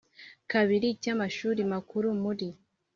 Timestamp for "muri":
2.21-2.47